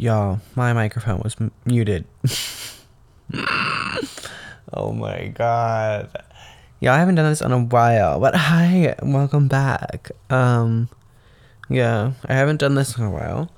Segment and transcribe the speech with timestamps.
[0.00, 2.04] Y'all, my microphone was m- muted.
[4.72, 6.08] oh my god.
[6.78, 10.12] Yeah, I haven't done this in a while, but hi, welcome back.
[10.30, 10.88] Um,
[11.68, 13.50] yeah, I haven't done this in a while.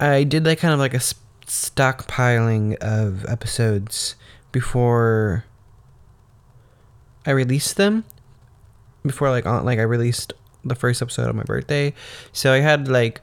[0.00, 1.14] I did like kind of like a s-
[1.46, 4.16] stockpiling of episodes
[4.50, 5.44] before
[7.24, 8.02] I released them.
[9.04, 10.32] Before like on like I released
[10.64, 11.94] the first episode on my birthday,
[12.32, 13.20] so I had like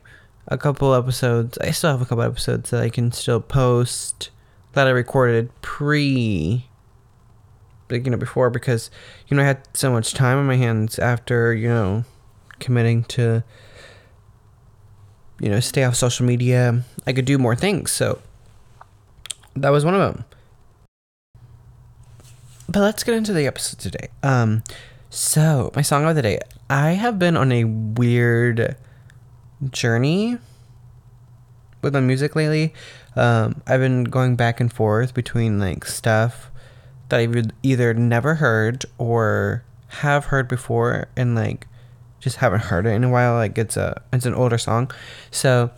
[0.48, 1.58] a couple episodes.
[1.60, 4.30] I still have a couple episodes that I can still post
[4.74, 6.68] that I recorded pre
[7.90, 8.90] you know before because
[9.28, 12.04] you know I had so much time on my hands after you know
[12.60, 13.44] committing to
[15.40, 18.20] you know stay off social media I could do more things so
[19.56, 20.26] that was one of them
[22.68, 24.64] but let's get into the episode today um
[25.10, 26.40] so my song of the day
[26.70, 28.76] I have been on a weird
[29.72, 30.38] journey
[31.82, 32.74] with my music lately
[33.16, 36.52] um I've been going back and forth between like stuff
[37.10, 41.68] that I've either never heard or have heard before and like
[42.20, 43.36] just haven't heard it in a while.
[43.36, 44.92] Like it's a it's an older song,
[45.30, 45.70] so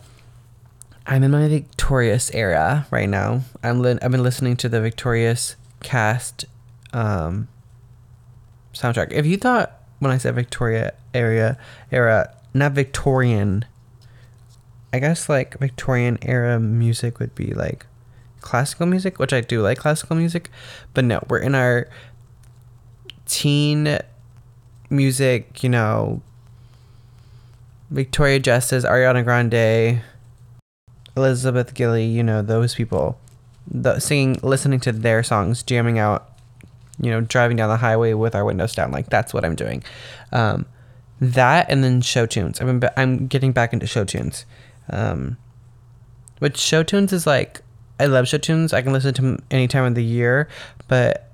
[1.06, 3.42] I'm in my Victorious era right now.
[3.62, 6.46] I'm li- I've been listening to the Victorious cast
[6.92, 7.48] um,
[8.72, 9.12] soundtrack.
[9.12, 11.58] If you thought when I said Victoria area
[11.92, 13.66] era, not Victorian,
[14.92, 17.86] I guess like Victorian era music would be like
[18.40, 20.50] classical music, which I do like classical music,
[20.94, 21.88] but no, we're in our
[23.26, 23.98] teen
[24.90, 26.22] music, you know,
[27.90, 30.02] Victoria Justice, Ariana Grande,
[31.16, 33.18] Elizabeth Gilly, you know, those people.
[33.70, 36.30] The singing listening to their songs, jamming out,
[37.00, 38.92] you know, driving down the highway with our windows down.
[38.92, 39.84] Like that's what I'm doing.
[40.32, 40.64] Um,
[41.20, 42.60] that and then show tunes.
[42.60, 44.46] I'm I'm getting back into show tunes.
[44.90, 45.36] Um,
[46.38, 47.62] which show tunes is like
[48.00, 48.72] I love show tunes.
[48.72, 50.48] I can listen to them any time of the year,
[50.86, 51.30] but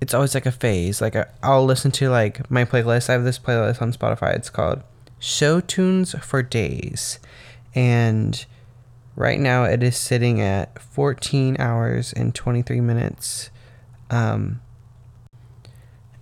[0.00, 1.00] it's always like a phase.
[1.00, 3.10] Like I'll listen to like my playlist.
[3.10, 4.34] I have this playlist on Spotify.
[4.34, 4.82] It's called
[5.18, 7.18] Show Tunes for Days,
[7.74, 8.44] and
[9.14, 13.50] right now it is sitting at 14 hours and 23 minutes.
[14.10, 14.60] Um,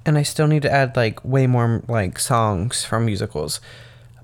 [0.05, 3.61] and I still need to add like way more like songs from musicals.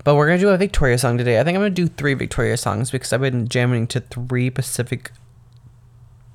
[0.05, 1.39] But we're gonna do a Victoria song today.
[1.39, 5.11] I think I'm gonna do three Victoria songs because I've been jamming to three Pacific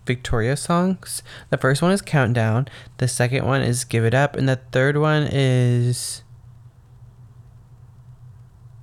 [0.04, 1.22] Victoria songs.
[1.50, 2.66] The first one is Countdown,
[2.98, 6.25] the second one is Give It Up, and the third one is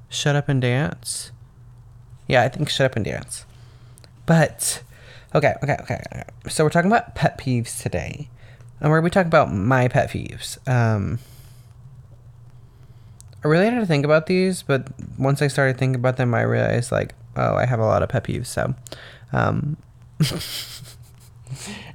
[0.08, 1.32] Shut Up and Dance.
[2.26, 3.46] Yeah, I think Shut Up and Dance.
[4.26, 4.84] But
[5.36, 6.02] okay, okay, okay.
[6.14, 6.24] okay.
[6.48, 8.30] So we're talking about pet peeves today.
[8.80, 10.66] And we're gonna be talking about my pet peeves.
[10.66, 11.20] Um
[13.44, 14.88] I really had to think about these, but
[15.18, 18.10] once I started thinking about them I realized like, oh, I have a lot of
[18.10, 18.74] pet peeves, so
[19.34, 19.78] um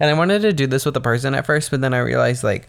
[0.01, 2.45] and I wanted to do this with a person at first, but then I realized
[2.45, 2.69] like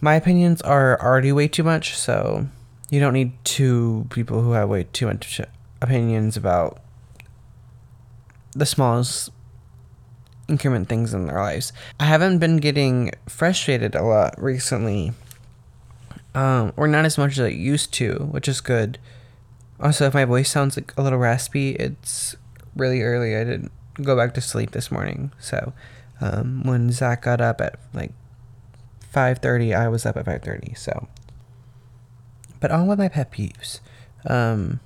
[0.00, 2.46] my opinions are already way too much, so
[2.90, 5.40] you don't need two people who have way too much
[5.80, 6.80] opinions about
[8.52, 9.30] the smallest
[10.48, 11.72] increment things in their lives.
[12.00, 15.12] I haven't been getting frustrated a lot recently.
[16.38, 18.98] Um, or not as much as I used to, which is good.
[19.80, 22.36] Also, if my voice sounds like a little raspy, it's
[22.76, 23.34] really early.
[23.34, 25.32] I didn't go back to sleep this morning.
[25.40, 25.72] So
[26.20, 28.12] um, when Zach got up at like
[29.12, 30.78] 5:30, I was up at 5:30.
[30.78, 31.08] So,
[32.60, 33.80] but on with my pet peeves.
[34.24, 34.78] Um,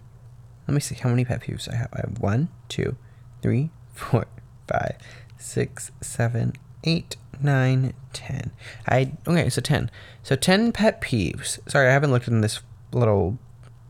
[0.67, 1.91] let me see how many pet peeves I have.
[1.93, 2.97] I have one, two,
[3.43, 4.27] three, four,
[4.67, 4.97] five,
[5.37, 8.53] six, seven, eight, nine, ten.
[8.89, 9.91] I okay, so ten.
[10.23, 11.59] So ten pet peeves.
[11.69, 12.61] Sorry, I haven't looked in this
[12.93, 13.39] little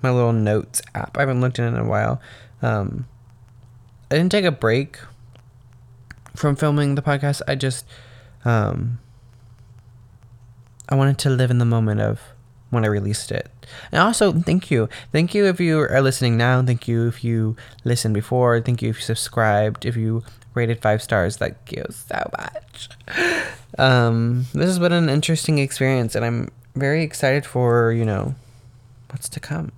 [0.02, 1.16] my little notes app.
[1.16, 2.20] I haven't looked in it in a while.
[2.60, 3.06] Um,
[4.10, 4.98] I didn't take a break
[6.34, 7.42] from filming the podcast.
[7.46, 7.86] I just
[8.44, 8.98] um
[10.88, 12.20] I wanted to live in the moment of
[12.70, 13.50] when I released it.
[13.92, 14.88] And also, thank you.
[15.12, 16.62] Thank you if you are listening now.
[16.62, 18.60] Thank you if you listened before.
[18.60, 19.84] Thank you if you subscribed.
[19.84, 22.88] If you rated five stars, thank you so much.
[23.78, 28.34] Um, this has been an interesting experience, and I'm very excited for you know
[29.10, 29.72] what's to come.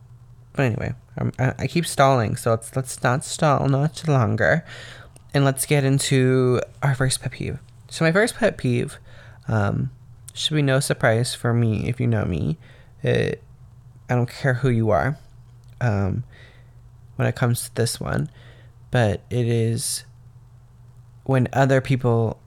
[0.53, 0.95] But anyway,
[1.39, 4.65] I, I keep stalling, so let's let's not stall much longer,
[5.33, 7.59] and let's get into our first pet peeve.
[7.89, 8.99] So my first pet peeve,
[9.47, 9.91] um,
[10.33, 12.59] should be no surprise for me if you know me.
[13.03, 13.43] It,
[14.11, 15.19] I don't care who you are,
[15.81, 16.25] um,
[17.17, 18.29] when it comes to this one,
[18.91, 20.05] but it is
[21.25, 22.41] when other people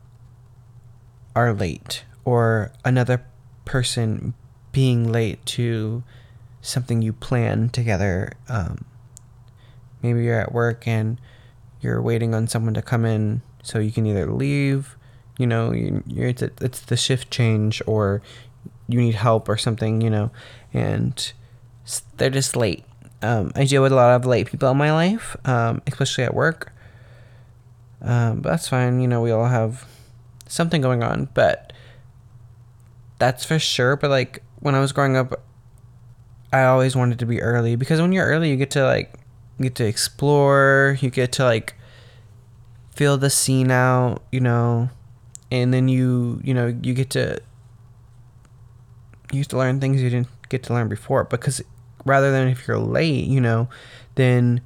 [1.35, 3.23] are late or another
[3.65, 4.33] person
[4.71, 6.03] being late to
[6.61, 8.85] something you plan together um,
[10.01, 11.19] maybe you're at work and
[11.81, 14.97] you're waiting on someone to come in so you can either leave,
[15.37, 18.21] you know, you, it's, it's the shift change or
[18.87, 20.31] you need help or something, you know,
[20.73, 21.33] and
[22.17, 22.83] they're just late.
[23.21, 26.33] Um, I deal with a lot of late people in my life, um, especially at
[26.33, 26.71] work.
[28.01, 28.99] Um, but that's fine.
[28.99, 29.85] You know, we all have
[30.47, 31.73] something going on, but
[33.19, 33.95] that's for sure.
[33.95, 35.41] But like when I was growing up,
[36.51, 39.13] I always wanted to be early because when you're early, you get to like
[39.59, 41.75] get to explore, you get to like
[42.95, 44.89] feel the scene out, you know,
[45.51, 47.39] and then you you know you get to
[49.31, 51.61] you get to learn things you didn't get to learn before because
[52.05, 53.67] rather than if you're late, you know,
[54.15, 54.61] then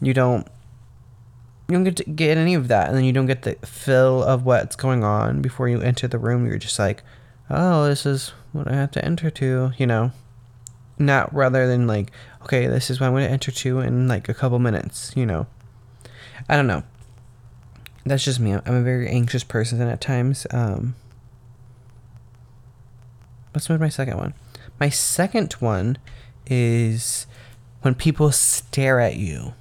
[0.00, 0.46] you don't
[1.68, 4.22] you don't get to get any of that and then you don't get the feel
[4.22, 6.46] of what's going on before you enter the room.
[6.46, 7.02] You're just like,
[7.50, 10.12] "Oh, this is what I have to enter to," you know.
[10.98, 12.10] Not rather than like,
[12.42, 15.26] "Okay, this is what I'm going to enter to in like a couple minutes," you
[15.26, 15.46] know.
[16.48, 16.84] I don't know.
[18.06, 18.54] That's just me.
[18.54, 20.46] I'm a very anxious person and at times.
[20.50, 20.94] Um
[23.68, 24.34] move my second one.
[24.78, 25.98] My second one
[26.46, 27.26] is
[27.82, 29.54] when people stare at you.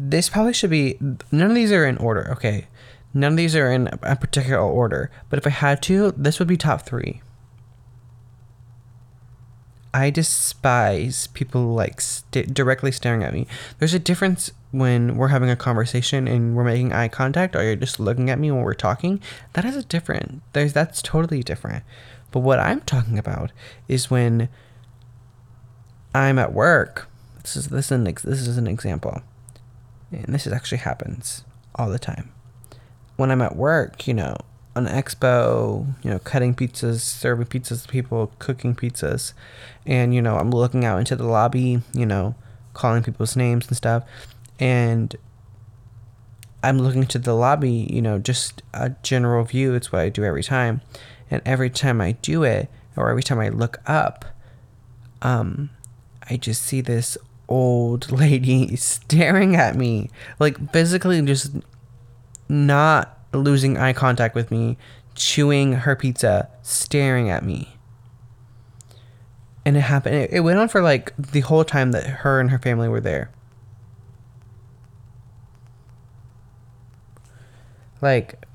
[0.00, 0.96] This probably should be
[1.32, 2.68] none of these are in order, okay?
[3.12, 6.46] None of these are in a particular order, but if I had to, this would
[6.46, 7.20] be top 3.
[9.92, 13.48] I despise people like st- directly staring at me.
[13.80, 17.74] There's a difference when we're having a conversation and we're making eye contact, or you're
[17.74, 19.20] just looking at me when we're talking.
[19.54, 20.42] That is a different.
[20.52, 21.82] There's that's totally different.
[22.30, 23.50] But what I'm talking about
[23.88, 24.48] is when
[26.14, 27.08] I'm at work.
[27.42, 29.22] This is this is an this is an example,
[30.12, 31.44] and this actually happens
[31.74, 32.32] all the time.
[33.16, 34.36] When I'm at work, you know,
[34.76, 39.32] on expo, you know, cutting pizzas, serving pizzas to people, cooking pizzas,
[39.86, 42.34] and you know, I'm looking out into the lobby, you know,
[42.74, 44.04] calling people's names and stuff,
[44.58, 45.16] and
[46.62, 49.74] I'm looking to the lobby, you know, just a general view.
[49.74, 50.80] It's what I do every time.
[51.30, 54.24] And every time I do it, or every time I look up,
[55.22, 55.70] um,
[56.28, 57.16] I just see this
[57.48, 61.52] old lady staring at me, like physically just
[62.48, 64.76] not losing eye contact with me,
[65.14, 67.74] chewing her pizza, staring at me.
[69.64, 72.58] And it happened, it, went on for like the whole time that her and her
[72.58, 73.30] family were there.
[78.00, 78.46] Like,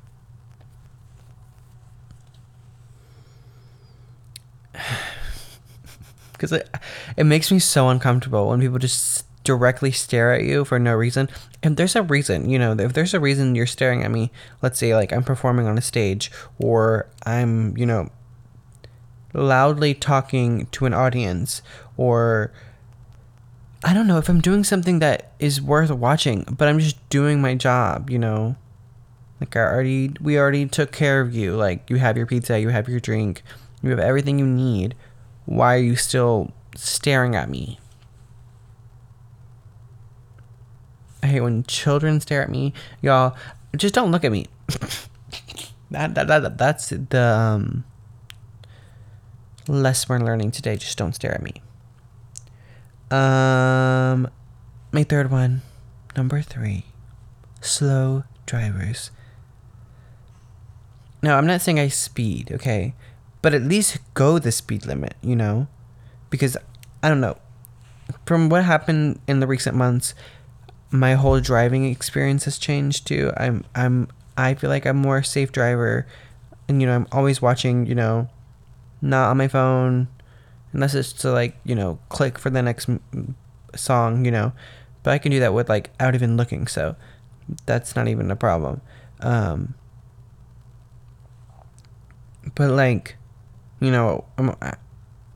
[6.43, 6.69] because it,
[7.15, 11.29] it makes me so uncomfortable when people just directly stare at you for no reason.
[11.61, 14.29] And there's a reason, you know, if there's a reason you're staring at me,
[14.61, 18.09] let's say like I'm performing on a stage or I'm, you know,
[19.33, 21.61] loudly talking to an audience
[21.95, 22.51] or
[23.85, 27.41] I don't know if I'm doing something that is worth watching, but I'm just doing
[27.41, 28.57] my job, you know.
[29.39, 31.55] Like I already we already took care of you.
[31.55, 33.43] Like you have your pizza, you have your drink,
[33.81, 34.95] you have everything you need.
[35.45, 37.79] Why are you still staring at me?
[41.21, 42.73] I hate when children stare at me.
[43.01, 43.35] Y'all,
[43.77, 44.47] just don't look at me.
[45.91, 47.85] that, that, that, that's the um,
[49.67, 50.75] lesson we're learning today.
[50.75, 51.61] Just don't stare at me.
[53.09, 54.29] Um,
[54.91, 55.61] my third one,
[56.17, 56.85] number three,
[57.61, 59.11] slow drivers.
[61.21, 62.95] Now, I'm not saying I speed, okay?
[63.43, 65.67] But at least go the speed limit, you know?
[66.31, 66.57] Because
[67.03, 67.37] I don't know.
[68.25, 70.15] From what happened in the recent months,
[70.89, 73.31] my whole driving experience has changed too.
[73.35, 74.07] I'm I'm
[74.37, 76.07] I feel like I'm more safe driver
[76.67, 78.29] and you know, I'm always watching, you know,
[79.01, 80.07] not on my phone
[80.71, 82.89] unless it's to like, you know, click for the next
[83.75, 84.53] song, you know.
[85.03, 86.95] But I can do that with like out even looking, so
[87.65, 88.79] that's not even a problem.
[89.19, 89.75] Um
[92.55, 93.17] but like
[93.83, 94.25] you know,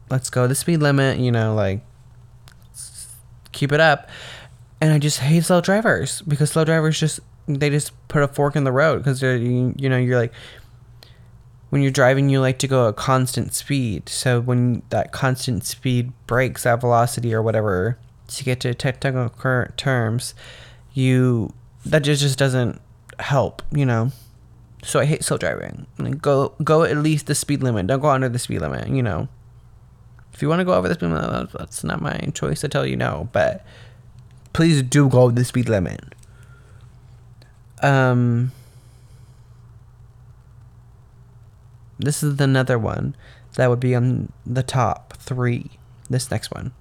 [0.10, 1.82] let's go the speed limit, you know, like
[3.52, 4.10] keep it up.
[4.80, 8.56] And I just hate slow drivers because slow drivers just they just put a fork
[8.56, 10.34] in the road because they're you, you know you're like
[11.70, 16.12] when you're driving you like to go a constant speed so when that constant speed
[16.28, 20.36] breaks that velocity or whatever to get to technical current terms
[20.94, 21.54] you
[21.86, 22.82] that just just doesn't
[23.20, 24.12] help you know
[24.88, 25.86] so I hate slow driving.
[26.22, 27.88] Go go at least the speed limit.
[27.88, 28.88] Don't go under the speed limit.
[28.88, 29.28] You know.
[30.34, 32.86] If you want to go over the speed limit, that's not my choice to tell
[32.86, 33.28] you no.
[33.34, 33.66] But
[34.54, 36.16] please do go the speed limit.
[37.84, 38.52] Um.
[42.00, 43.16] This is another one
[43.56, 45.72] that would be on the top three.
[46.10, 46.72] This next one.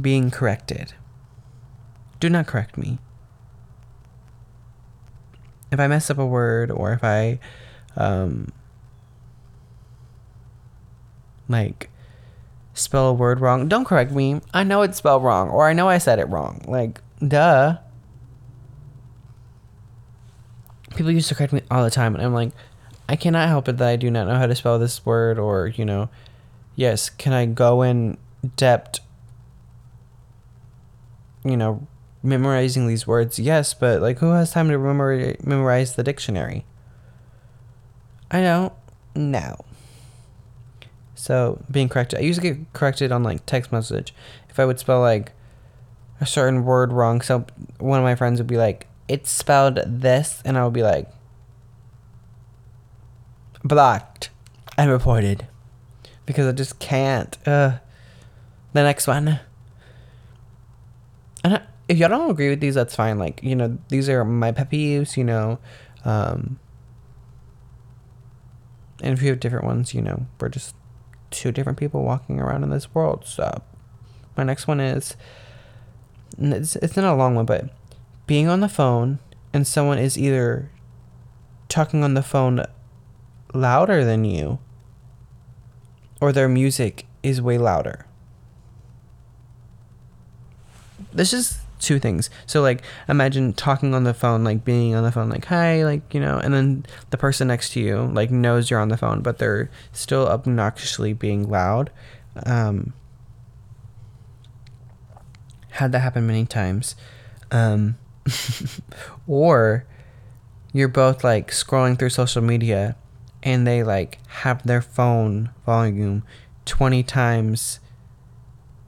[0.00, 0.94] being corrected.
[2.18, 2.98] Do not correct me.
[5.70, 7.38] If I mess up a word or if I
[7.96, 8.52] um
[11.48, 11.90] like
[12.74, 14.40] spell a word wrong, don't correct me.
[14.54, 16.64] I know it's spelled wrong or I know I said it wrong.
[16.66, 17.78] Like, duh.
[20.96, 22.52] People used to correct me all the time and I'm like,
[23.08, 25.68] I cannot help it that I do not know how to spell this word or,
[25.68, 26.08] you know,
[26.76, 28.16] yes, can I go in
[28.56, 29.00] depth
[31.44, 31.86] you know,
[32.22, 33.38] memorizing these words?
[33.38, 34.78] Yes, but like who has time to
[35.42, 36.64] memorize the dictionary?
[38.30, 38.72] I don't
[39.14, 39.56] know.
[41.14, 44.14] So being corrected, I to get corrected on like text message
[44.48, 45.32] if I would spell like
[46.20, 47.20] a certain word wrong.
[47.20, 47.44] So
[47.78, 51.08] one of my friends would be like, "It's spelled this," and I would be like,
[53.62, 54.30] "Blocked
[54.78, 55.46] and reported,"
[56.24, 57.36] because I just can't.
[57.46, 57.78] Uh,
[58.72, 59.40] the next one.
[61.42, 63.18] And I, if y'all don't agree with these, that's fine.
[63.18, 65.16] Like you know, these are my pet peeves.
[65.16, 65.58] You know.
[66.04, 66.60] Um,
[69.02, 70.76] and if you have different ones, you know, we're just
[71.30, 73.24] two different people walking around in this world.
[73.26, 73.62] So,
[74.36, 75.16] my next one is
[76.38, 77.70] it's, it's not a long one, but
[78.26, 79.18] being on the phone
[79.52, 80.70] and someone is either
[81.68, 82.64] talking on the phone
[83.52, 84.58] louder than you
[86.20, 88.06] or their music is way louder.
[91.12, 92.30] This is two things.
[92.46, 96.14] So like imagine talking on the phone, like being on the phone, like hi, like
[96.14, 99.22] you know, and then the person next to you like knows you're on the phone,
[99.22, 101.90] but they're still obnoxiously being loud.
[102.46, 102.92] Um,
[105.70, 106.94] had that happen many times,
[107.50, 107.96] um,
[109.26, 109.86] or
[110.72, 112.96] you're both like scrolling through social media,
[113.42, 116.22] and they like have their phone volume
[116.64, 117.80] twenty times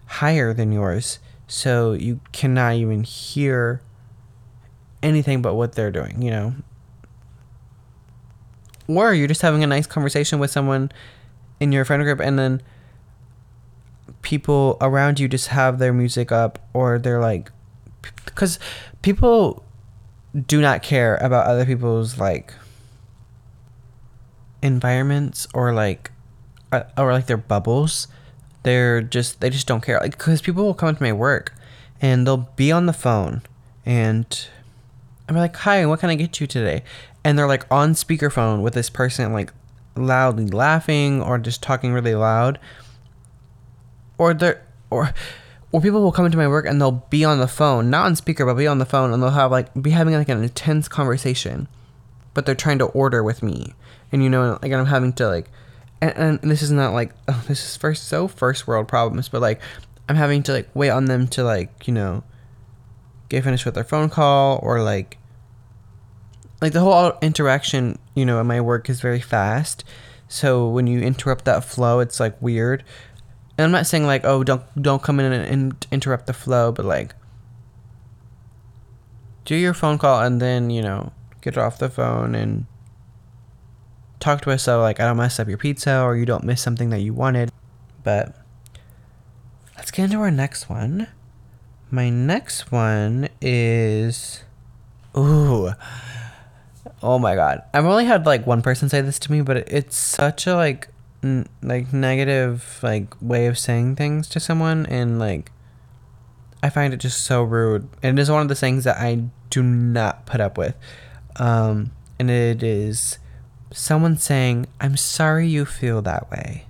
[0.07, 1.19] higher than yours
[1.53, 3.83] so you cannot even hear
[5.03, 6.55] anything but what they're doing, you know.
[8.89, 10.91] Or you're just having a nice conversation with someone
[11.61, 12.63] in your friend group and then
[14.23, 17.53] people around you just have their music up or they're like
[18.35, 18.59] cuz
[19.03, 19.63] people
[20.47, 22.55] do not care about other people's like
[24.63, 26.13] environments or like
[26.73, 28.09] uh, or like their bubbles
[28.63, 29.99] they're just they just don't care.
[30.01, 31.55] Like because people will come into my work
[32.01, 33.43] and they'll be on the phone
[33.85, 34.49] and
[35.29, 36.83] i'm like hi what can i get you today?
[37.25, 39.53] And they're like on speakerphone with this person like
[39.97, 42.59] loudly laughing or just talking really loud.
[44.19, 45.15] Or they're or
[45.71, 48.15] or people will come into my work and they'll be on the phone not on
[48.17, 50.87] speaker but be on the phone and they'll have like be having like an intense
[50.87, 51.67] conversation
[52.35, 53.75] but they're trying to order with me.
[54.11, 55.51] And you know like i'm having to like
[56.03, 59.41] and, and this is not like oh, this is first so first world problems, but
[59.41, 59.61] like
[60.09, 62.25] I'm having to like wait on them to like you know
[63.29, 65.17] get finished with their phone call or like
[66.61, 69.85] like the whole interaction you know in my work is very fast.
[70.29, 72.85] So when you interrupt that flow it's like weird.
[73.59, 76.73] And i'm not saying like oh don't don't come in and, and interrupt the flow
[76.73, 77.15] but like
[79.45, 82.67] do your phone call and then you know get off the phone and
[84.23, 86.63] talk to us so like I don't mess up your pizza or you don't miss
[86.63, 87.51] something that you wanted.
[88.05, 88.35] But
[89.77, 91.09] let's get into our next one.
[91.91, 94.45] My next one is
[95.17, 95.73] ooh.
[97.03, 97.63] Oh my god.
[97.75, 100.89] I've only had like one person say this to me, but it's such a like
[101.23, 105.51] n- like negative like way of saying things to someone and like
[106.63, 107.89] I find it just so rude.
[108.03, 110.77] And it is one of the things that I do not put up with.
[111.37, 113.19] Um and it is
[113.73, 116.67] someone saying, I'm sorry you feel that way.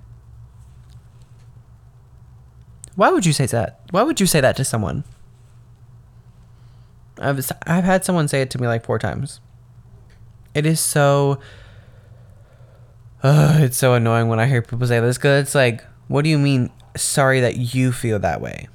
[2.94, 3.80] Why would you say that?
[3.90, 5.04] Why would you say that to someone?
[7.18, 9.40] I've, I've had someone say it to me like four times.
[10.54, 11.38] It is so.
[13.22, 16.30] Uh, it's so annoying when I hear people say this because it's like, what do
[16.30, 18.68] you mean, sorry that you feel that way?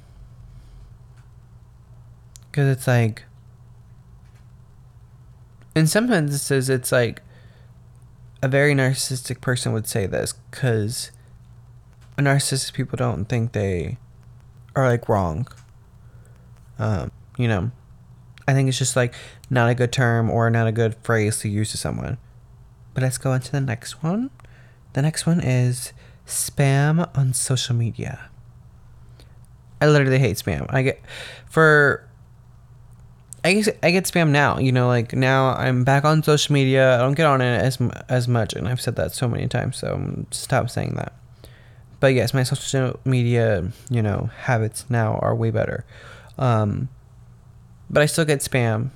[2.50, 3.24] Because it's like.
[5.74, 7.22] In some instances, it's like,
[8.42, 11.10] a very narcissistic person would say this because
[12.16, 13.98] narcissistic people don't think they
[14.74, 15.46] are like wrong.
[16.78, 17.70] Um, you know,
[18.46, 19.14] I think it's just like
[19.50, 22.18] not a good term or not a good phrase to use to someone.
[22.94, 24.30] But let's go on to the next one.
[24.94, 25.92] The next one is
[26.26, 28.30] spam on social media.
[29.80, 30.66] I literally hate spam.
[30.70, 31.00] I get
[31.46, 32.07] for
[33.44, 34.58] I get, I get spam now.
[34.58, 36.96] You know, like now I'm back on social media.
[36.96, 37.78] I don't get on it as
[38.08, 39.76] as much, and I've said that so many times.
[39.78, 41.12] So stop saying that.
[42.00, 45.84] but yes, my social media, you know, habits now are way better.
[46.38, 46.88] Um,
[47.90, 48.90] but I still get spam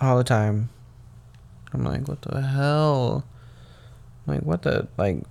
[0.00, 0.70] all the time.
[1.72, 3.24] I'm like, what the hell?
[4.26, 5.22] Like, what the like?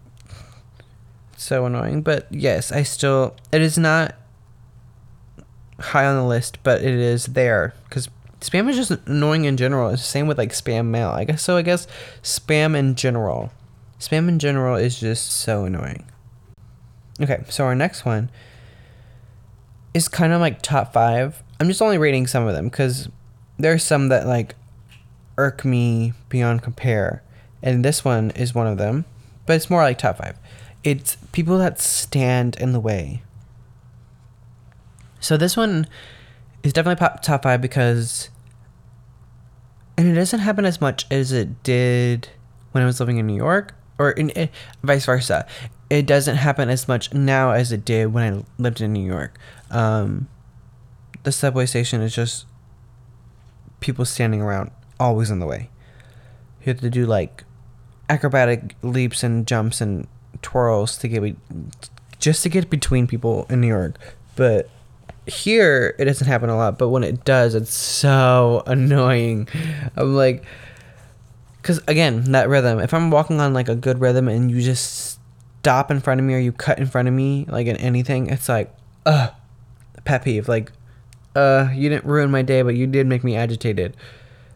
[1.35, 2.01] So annoying.
[2.01, 3.35] But yes, I still.
[3.51, 4.15] It is not
[5.79, 8.09] high on the list, but it is there because
[8.41, 9.89] spam is just annoying in general.
[9.89, 11.09] It's the same with like spam mail.
[11.09, 11.57] I guess so.
[11.57, 11.87] I guess
[12.23, 13.51] spam in general,
[13.99, 16.05] spam in general is just so annoying.
[17.19, 18.29] Okay, so our next one
[19.93, 21.43] is kind of like top five.
[21.59, 23.09] I'm just only rating some of them because
[23.57, 24.55] there's some that like
[25.37, 27.23] irk me beyond compare,
[27.63, 29.05] and this one is one of them.
[29.45, 30.37] But it's more like top five.
[30.83, 33.23] It's people that stand in the way.
[35.19, 35.87] So this one
[36.63, 38.29] is definitely top five because,
[39.97, 42.29] and it doesn't happen as much as it did
[42.71, 44.47] when I was living in New York, or in, eh,
[44.83, 45.45] vice versa.
[45.89, 49.37] It doesn't happen as much now as it did when I lived in New York.
[49.71, 50.27] Um,
[51.23, 52.45] the subway station is just
[53.79, 55.69] people standing around, always in the way.
[56.61, 57.43] You have to do like
[58.09, 60.07] acrobatic leaps and jumps and
[60.41, 61.35] twirls to get be-
[62.19, 63.97] just to get between people in New York.
[64.35, 64.69] But
[65.27, 69.47] here it doesn't happen a lot, but when it does, it's so annoying.
[69.95, 70.43] I'm like,
[71.61, 72.79] because again, that rhythm.
[72.79, 75.19] If I'm walking on like a good rhythm and you just
[75.59, 78.29] stop in front of me or you cut in front of me, like in anything,
[78.29, 78.73] it's like,
[79.05, 79.29] uh,
[80.05, 80.47] pet peeve.
[80.47, 80.71] Like,
[81.35, 83.97] uh, you didn't ruin my day, but you did make me agitated.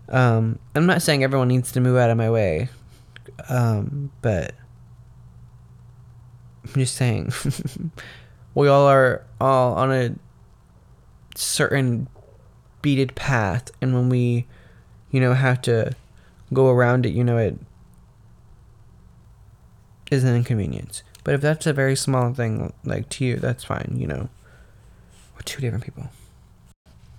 [0.09, 2.69] Um, I'm not saying everyone needs to move out of my way,
[3.49, 4.53] um, but
[6.65, 7.31] I'm just saying
[8.55, 10.15] we all are all on a
[11.35, 12.07] certain
[12.81, 14.47] beaded path, and when we,
[15.11, 15.95] you know, have to
[16.53, 17.57] go around it, you know, it
[20.09, 21.03] is an inconvenience.
[21.23, 24.29] But if that's a very small thing, like to you, that's fine, you know.
[25.35, 26.09] We're two different people.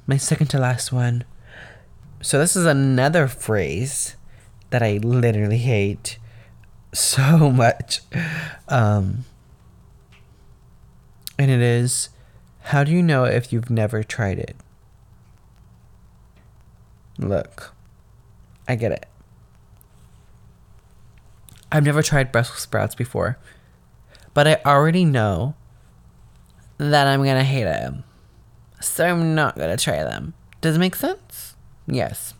[0.06, 1.24] My second to last one.
[2.20, 4.16] So this is another phrase
[4.70, 6.18] that I literally hate
[6.92, 8.00] so much.
[8.68, 9.24] Um,
[11.38, 12.10] and it is
[12.62, 14.56] how do you know if you've never tried it?
[17.18, 17.74] Look,
[18.68, 19.06] I get it.
[21.70, 23.38] I've never tried Brussels sprouts before,
[24.34, 25.54] but I already know
[26.78, 28.04] that I'm gonna hate them.
[28.80, 30.34] So I'm not gonna try them.
[30.60, 31.56] Does it make sense?
[31.86, 32.34] Yes.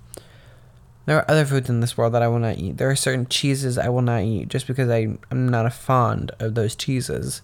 [1.06, 2.76] There are other foods in this world that I will not eat.
[2.76, 6.30] There are certain cheeses I will not eat just because I, I'm not a fond
[6.38, 7.42] of those cheeses.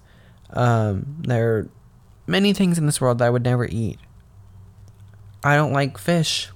[0.50, 1.68] Um, there
[2.28, 3.98] many things in this world that I would never eat.
[5.42, 6.50] I don't like fish.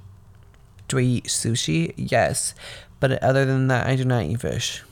[0.89, 1.95] Do I eat sushi?
[1.97, 2.55] Yes.
[3.01, 4.83] But other than that, I do not eat fish.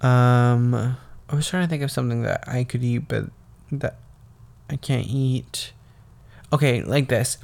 [0.00, 3.26] Um, I was trying to think of something that I could eat, but
[3.70, 3.98] that
[4.70, 5.72] I can't eat.
[6.52, 7.38] Okay, like this.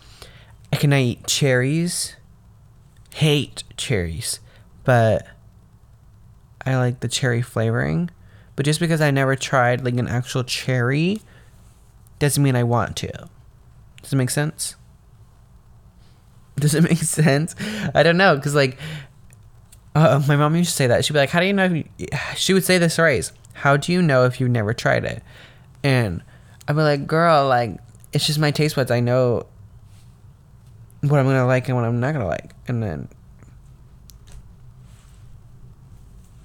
[0.72, 2.16] I cannot eat cherries.
[3.14, 4.40] Hate cherries,
[4.84, 5.26] but
[6.64, 8.10] I like the cherry flavoring.
[8.56, 11.20] But just because I never tried like an actual cherry
[12.22, 13.28] doesn't mean I want to.
[14.00, 14.76] Does it make sense?
[16.56, 17.56] Does it make sense?
[17.96, 18.78] I don't know, cause like,
[19.96, 21.04] uh, my mom used to say that.
[21.04, 21.84] She'd be like, "How do you know?" You,
[22.36, 25.22] she would say this phrase, "How do you know if you've never tried it?"
[25.82, 26.22] And
[26.68, 27.78] I'd be like, "Girl, like,
[28.12, 28.92] it's just my taste buds.
[28.92, 29.46] I know
[31.00, 33.08] what I'm gonna like and what I'm not gonna like." And then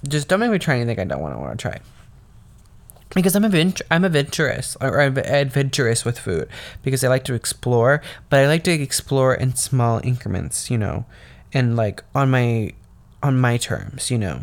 [0.08, 1.78] just don't make me try anything I don't want to want to try
[3.14, 6.48] because I'm advent- I'm adventurous or I'm adventurous with food
[6.82, 11.06] because I like to explore, but I like to explore in small increments, you know,
[11.52, 12.72] and like on my
[13.22, 14.42] on my terms, you know.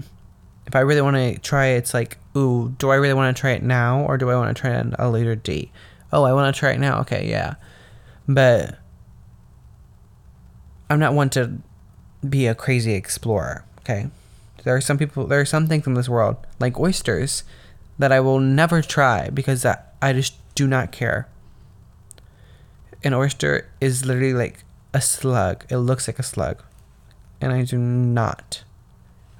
[0.67, 3.39] If I really want to try it, it's like, ooh, do I really want to
[3.39, 5.69] try it now or do I want to try it a later date?
[6.11, 6.99] Oh, I want to try it now.
[7.01, 7.55] Okay, yeah.
[8.27, 8.79] But
[10.89, 11.59] I'm not one to
[12.27, 14.07] be a crazy explorer, okay?
[14.63, 17.43] There are some people, there are some things in this world, like oysters,
[17.97, 21.27] that I will never try because I just do not care.
[23.03, 25.65] An oyster is literally like a slug.
[25.69, 26.63] It looks like a slug,
[27.39, 28.63] and I do not.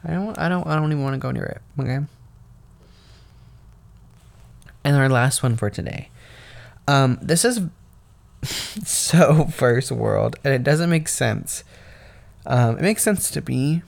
[0.04, 0.38] I don't.
[0.38, 0.68] I don't.
[0.68, 1.62] I don't even want to go near it.
[1.80, 2.00] Okay.
[4.84, 6.10] And our last one for today.
[6.88, 7.62] Um, this is
[8.44, 11.64] so first world, and it doesn't make sense.
[12.46, 13.82] Um, it makes sense to me.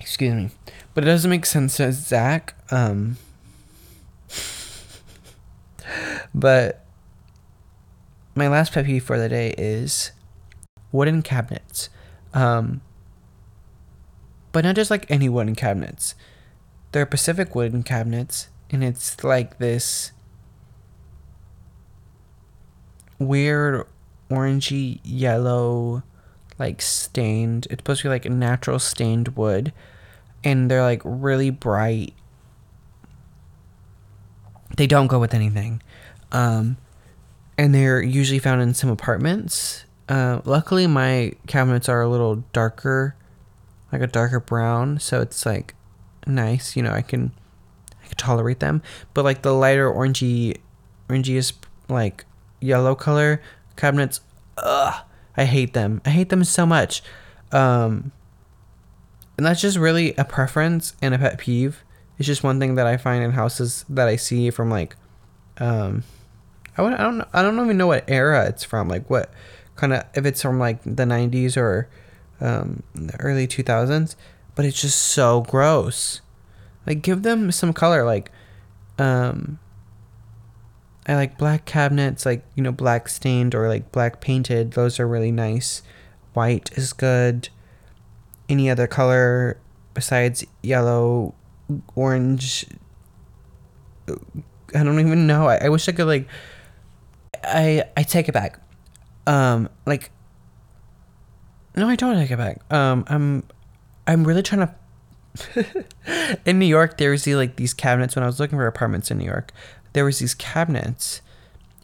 [0.00, 0.50] Excuse me,
[0.94, 2.54] but it doesn't make sense to Zach.
[2.70, 3.18] Um,
[6.34, 6.84] but
[8.34, 10.12] my last pet peeve for the day is
[10.90, 11.88] wooden cabinets.
[12.34, 12.80] Um,
[14.52, 16.14] but not just like any wooden cabinets.
[16.92, 20.12] They're Pacific wooden cabinets and it's like this
[23.18, 23.86] weird
[24.30, 26.02] orangey yellow
[26.58, 29.72] like stained it's supposed to be like a natural stained wood
[30.42, 32.14] and they're like really bright
[34.76, 35.82] they don't go with anything.
[36.30, 36.76] Um
[37.58, 39.84] and they're usually found in some apartments.
[40.08, 43.14] Uh, luckily my cabinets are a little darker
[43.92, 45.74] like a darker brown so it's like
[46.26, 47.30] nice you know i can
[48.02, 48.82] i can tolerate them.
[49.14, 50.58] But like the lighter orangey
[51.08, 51.54] orangiest
[51.88, 52.24] like
[52.60, 53.42] yellow color
[53.76, 54.20] cabinets
[54.58, 55.04] ugh
[55.36, 56.00] i hate them.
[56.04, 57.02] I hate them so much.
[57.52, 58.12] Um
[59.36, 61.84] and that's just really a preference and a pet peeve
[62.18, 64.96] it's just one thing that i find in houses that i see from like
[65.58, 66.02] um
[66.76, 69.32] i, would, I don't i don't even know what era it's from like what
[69.76, 71.88] kind of if it's from like the 90s or
[72.40, 74.16] um the early 2000s
[74.54, 76.20] but it's just so gross
[76.86, 78.30] like give them some color like
[78.98, 79.58] um
[81.06, 84.72] I like black cabinets, like, you know, black stained or like black painted.
[84.72, 85.82] Those are really nice.
[86.32, 87.48] White is good.
[88.48, 89.58] Any other color
[89.94, 91.34] besides yellow,
[91.94, 92.66] orange.
[94.08, 95.48] I don't even know.
[95.48, 96.28] I, I wish I could like
[97.44, 98.60] I I take it back.
[99.26, 100.10] Um like
[101.76, 102.60] No, I don't take it back.
[102.72, 103.44] Um I'm
[104.06, 104.68] I'm really trying
[105.54, 105.76] to
[106.44, 109.10] in New York there was the, like these cabinets when I was looking for apartments
[109.10, 109.50] in New York
[109.94, 111.22] there was these cabinets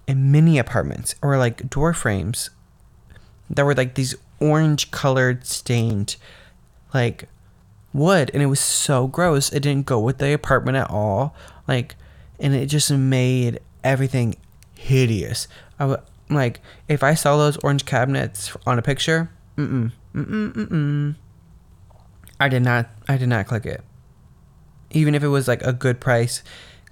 [0.07, 2.51] in mini apartments or like door frames
[3.49, 6.17] that were like these orange colored stained
[6.93, 7.29] like
[7.93, 11.35] wood and it was so gross it didn't go with the apartment at all
[11.67, 11.97] like
[12.39, 14.35] and it just made everything
[14.75, 15.49] hideous
[15.79, 21.15] i would like if i saw those orange cabinets on a picture mm-mm mm-mm mm-mm
[22.39, 23.83] i did not i did not click it
[24.91, 26.43] even if it was like a good price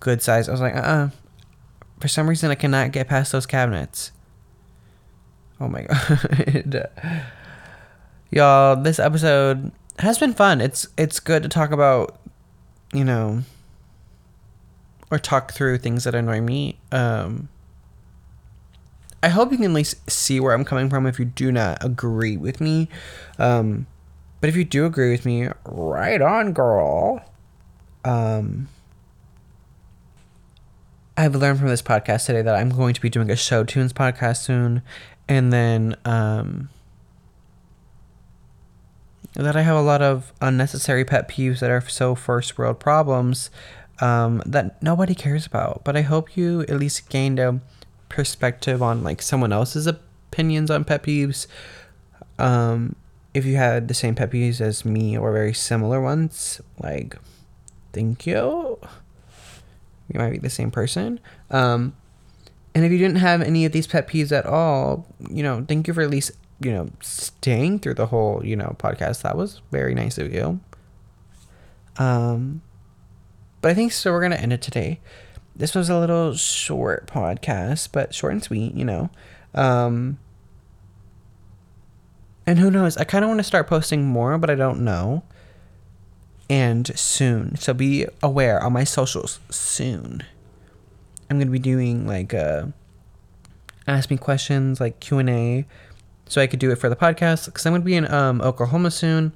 [0.01, 0.49] good size.
[0.49, 1.09] I was like, uh uh
[2.01, 4.13] For some reason, I cannot get past those cabinets.
[5.61, 6.91] Oh my god.
[8.31, 10.61] Y'all, this episode has been fun.
[10.61, 12.19] It's it's good to talk about,
[12.93, 13.43] you know,
[15.11, 16.79] or talk through things that annoy me.
[16.93, 17.49] Um
[19.23, 21.85] I hope you can at least see where I'm coming from if you do not
[21.85, 22.89] agree with me.
[23.39, 23.87] Um
[24.41, 27.23] but if you do agree with me, right on, girl.
[28.05, 28.69] Um
[31.19, 33.95] I've learned from this podcast today that I'm going to be doing a show tunes
[33.95, 34.83] podcast soon,
[35.27, 36.69] and then um,
[39.45, 43.51] that I have a lot of unnecessary pet peeves that are so first world problems
[44.01, 45.83] um, that nobody cares about.
[45.85, 47.61] But I hope you at least gained a
[48.09, 51.47] perspective on like someone else's opinions on pet peeves.
[52.39, 52.97] Um,
[53.35, 57.17] if you had the same pet peeves as me or very similar ones, like,
[57.93, 58.79] thank you
[60.09, 61.21] you might be the same person.
[61.51, 61.95] Um,
[62.75, 65.89] and if you didn't have any of these pet peeves at all, you know, thank
[65.89, 69.23] you for at least, you know, staying through the whole, you know, podcast.
[69.23, 70.61] That was very nice of you.
[71.99, 72.63] Um,
[73.61, 74.13] but I think so.
[74.13, 75.01] We're gonna end it today.
[75.55, 79.11] This was a little short podcast, but short and sweet, you know.
[79.55, 80.19] Um,
[82.47, 82.97] and who knows?
[82.97, 85.25] I kind of want to start posting more, but I don't know
[86.49, 87.57] and soon.
[87.57, 90.23] So be aware on my socials soon.
[91.29, 92.67] I'm gonna be doing like uh,
[93.87, 95.67] ask me questions like Q and A,
[96.29, 98.91] so I could do it for the podcast because I'm gonna be in um, Oklahoma
[98.91, 99.33] soon.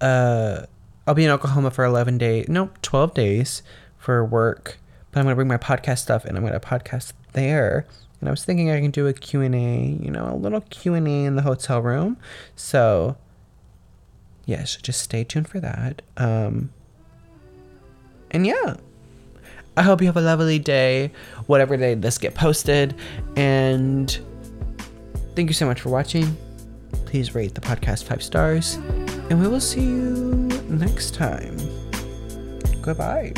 [0.00, 0.66] Uh,
[1.06, 3.62] I'll be in Oklahoma for 11 days, no, 12 days
[3.98, 4.78] for work.
[5.10, 7.86] But I'm gonna bring my podcast stuff and I'm gonna podcast there.
[8.20, 10.60] And I was thinking I can do a Q and A, you know, a little
[10.60, 12.16] Q and A in the hotel room.
[12.54, 13.16] So
[14.46, 16.02] yes, just stay tuned for that.
[16.16, 16.70] Um,
[18.30, 18.76] and yeah,
[19.76, 21.12] I hope you have a lovely day,
[21.46, 22.94] whatever day this get posted.
[23.36, 24.18] And
[25.34, 26.36] thank you so much for watching.
[27.06, 28.74] Please rate the podcast five stars,
[29.30, 31.56] and we will see you next time.
[32.80, 33.32] Goodbye.